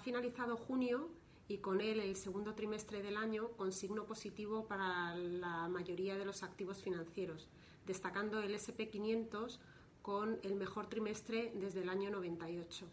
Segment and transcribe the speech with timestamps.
[0.00, 1.08] finalizado junio
[1.48, 6.24] y con él el segundo trimestre del año con signo positivo para la mayoría de
[6.24, 7.48] los activos financieros,
[7.86, 9.58] destacando el SP500
[10.02, 12.86] con el mejor trimestre desde el año 98.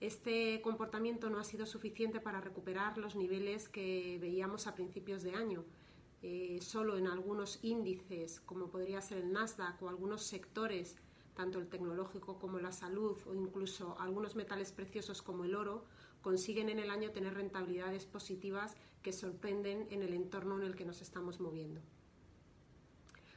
[0.00, 5.34] Este comportamiento no ha sido suficiente para recuperar los niveles que veíamos a principios de
[5.34, 5.64] año.
[6.22, 10.96] Eh, solo en algunos índices, como podría ser el Nasdaq o algunos sectores,
[11.34, 15.84] tanto el tecnológico como la salud o incluso algunos metales preciosos como el oro,
[16.26, 20.84] consiguen en el año tener rentabilidades positivas que sorprenden en el entorno en el que
[20.84, 21.80] nos estamos moviendo.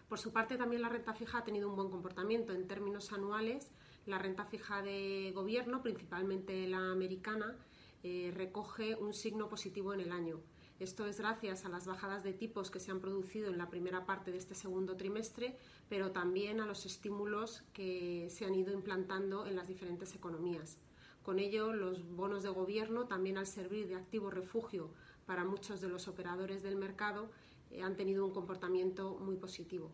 [0.08, 2.52] Por su parte, también la renta fija ha tenido un buen comportamiento.
[2.52, 3.70] En términos anuales,
[4.08, 7.56] la renta fija de gobierno, principalmente la americana,
[8.02, 10.40] eh, recoge un signo positivo en el año.
[10.80, 14.08] Esto es gracias a las bajadas de tipos que se han producido en la primera
[14.08, 15.56] parte de este segundo trimestre,
[15.90, 20.80] pero también a los estímulos que se han ido implantando en las diferentes economías.
[21.24, 24.90] Con ello, los bonos de gobierno, también al servir de activo refugio
[25.26, 27.30] para muchos de los operadores del mercado,
[27.72, 29.92] eh, han tenido un comportamiento muy positivo.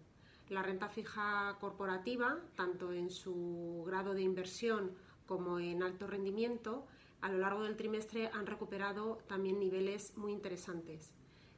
[0.50, 4.92] La renta fija corporativa, tanto en su grado de inversión
[5.26, 6.86] como en alto rendimiento,
[7.22, 11.12] a lo largo del trimestre han recuperado también niveles muy interesantes.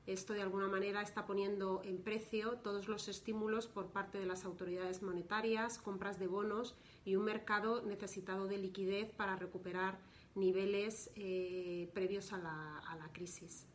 [0.08, 4.46] Esto de alguna manera está poniendo en precio todos los estímulos por parte de las
[4.46, 10.00] autoridades monetarias, compras de bonos y un mercado necesitado de liquidez para recuperar
[10.34, 13.66] niveles eh, previos a la, crisis.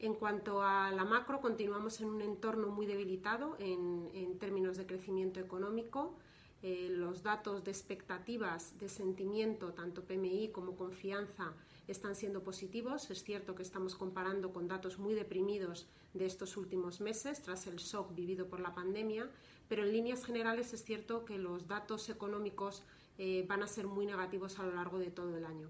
[0.00, 5.40] En cuanto a la macro, continuamos en un entorno muy debilitado en términos de crecimiento
[5.40, 6.14] económico.
[6.66, 11.52] Eh, los datos de expectativas de sentimiento, tanto PMI como confianza,
[11.88, 13.10] están siendo positivos.
[13.10, 17.76] Es cierto que estamos comparando con datos muy deprimidos de estos últimos meses tras el
[17.76, 19.28] shock vivido por la pandemia,
[19.68, 22.82] pero en líneas generales es cierto que los datos económicos
[23.18, 25.68] eh, van a ser muy negativos a lo largo de todo el año.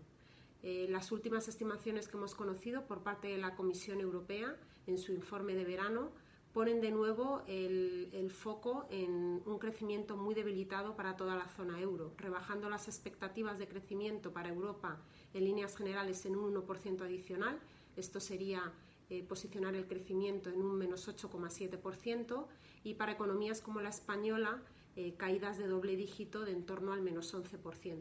[0.62, 4.55] Eh, las últimas estimaciones que hemos conocido por parte de la Comisión Europea
[4.86, 6.12] en su informe de verano
[6.55, 12.14] ponen de nuevo el, foco en un crecimiento muy debilitado para toda la zona euro,
[12.17, 14.98] rebajando las expectativas de crecimiento para Europa
[15.34, 17.58] en líneas generales en un 1% adicional.
[17.96, 18.73] Esto sería
[19.11, 22.46] eh, posicionar el crecimiento en un menos 8,7%
[22.84, 24.62] y para economías como la española
[24.95, 28.00] eh, caídas de doble dígito de en torno al menos 11%.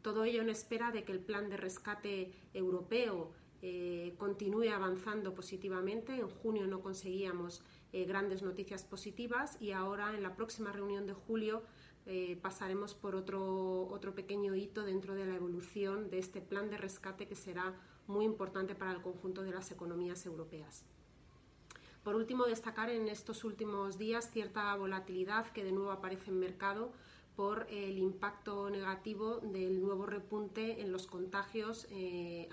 [0.00, 3.32] Todo ello en espera de que el plan de rescate europeo
[3.62, 6.14] eh, continúe avanzando positivamente.
[6.14, 7.62] En junio no conseguíamos
[7.92, 11.62] eh, grandes noticias positivas y ahora en la próxima reunión de julio
[12.06, 16.78] eh, pasaremos por otro, otro pequeño hito dentro de la evolución de este plan de
[16.78, 17.74] rescate que será
[18.06, 20.84] muy importante para el conjunto de las economías europeas.
[22.02, 26.92] Por último, destacar en estos últimos días cierta volatilidad que de nuevo aparece en mercado
[27.36, 32.48] por el impacto negativo del nuevo repunte en los contagios eh,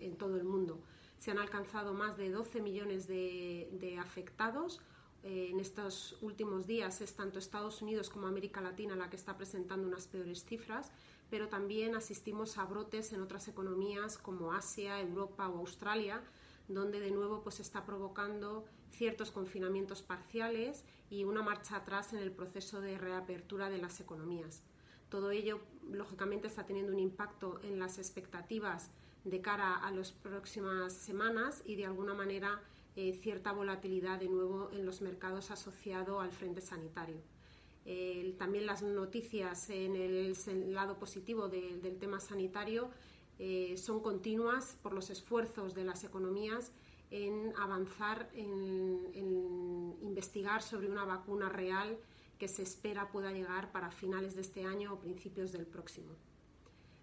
[0.00, 0.78] en, todo el mundo.
[1.18, 4.80] Se han alcanzado más de 12 millones de, afectados.
[5.22, 9.36] Eh, en estos últimos días es tanto Estados Unidos como América Latina la que está
[9.36, 10.90] presentando unas peores cifras,
[11.28, 16.22] pero también asistimos a brotes en otras economías como Asia, Europa o Australia,
[16.70, 22.30] donde de nuevo pues está provocando ciertos confinamientos parciales y una marcha atrás en el
[22.30, 24.62] proceso de reapertura de las economías.
[25.08, 25.60] Todo ello,
[25.90, 28.90] lógicamente, está teniendo un impacto en las expectativas
[29.24, 32.62] de cara a las próximas semanas y, de alguna manera,
[32.94, 37.20] eh, cierta volatilidad de nuevo en los mercados asociado al frente sanitario.
[38.38, 40.36] también las noticias en el,
[40.72, 42.90] lado positivo del tema sanitario
[43.42, 46.72] eh, son continuas por los esfuerzos de las economías
[47.10, 51.98] en avanzar, en, investigar sobre una vacuna real
[52.38, 56.10] que se espera pueda llegar para finales de este año o principios del próximo.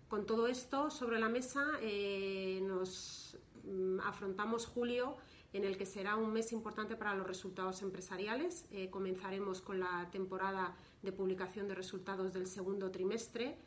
[0.10, 5.18] Con todo esto sobre la mesa, eh, nos mm, afrontamos julio,
[5.54, 8.68] en el que será un mes importante para los resultados empresariales.
[8.70, 13.58] Eh, comenzaremos con la temporada de publicación de resultados del segundo trimestre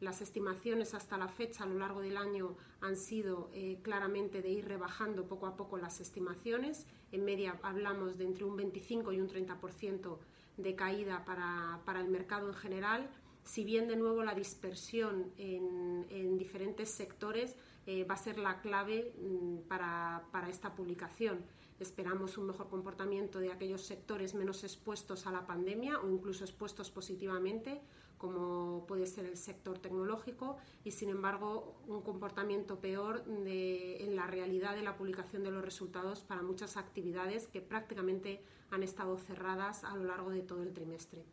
[0.00, 4.48] las estimaciones hasta la fecha a lo largo del año han sido eh, claramente de
[4.48, 6.86] ir rebajando poco a poco las estimaciones.
[7.12, 10.18] En media hablamos de entre un 25 y un 30%
[10.56, 13.10] de caída para, el mercado en general.
[13.44, 17.54] Si bien de nuevo la dispersión en, diferentes sectores
[17.86, 21.44] eh, va a ser la clave mm, para, para esta publicación.
[21.80, 26.90] Esperamos un mejor comportamiento de aquellos sectores menos expuestos a la pandemia o incluso expuestos
[26.90, 27.80] positivamente,
[28.18, 34.76] como puede ser el sector tecnológico, y sin embargo un comportamiento peor en la realidad
[34.76, 39.96] de la publicación de los resultados para muchas actividades que prácticamente han estado cerradas a
[39.96, 41.24] lo largo de todo el trimestre.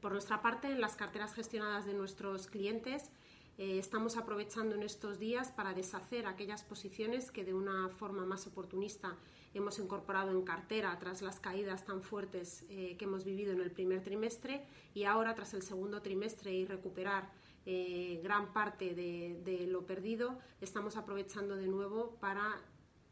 [0.00, 3.12] Por nuestra parte, en las carteras gestionadas de nuestros clientes,
[3.60, 8.46] Eh, estamos aprovechando en estos días para deshacer aquellas posiciones que de una forma más
[8.46, 9.18] oportunista
[9.52, 13.70] hemos incorporado en cartera tras las caídas tan fuertes eh, que hemos vivido en el
[13.70, 14.64] primer trimestre
[14.94, 17.30] y ahora tras el segundo trimestre y recuperar
[17.66, 22.62] eh, gran parte de, lo perdido, estamos aprovechando de nuevo para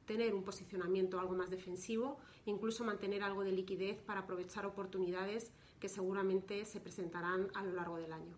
[0.06, 2.16] tener un posicionamiento algo más defensivo,
[2.46, 7.98] incluso mantener algo de liquidez para aprovechar oportunidades que seguramente se presentarán a lo largo
[7.98, 8.34] del año.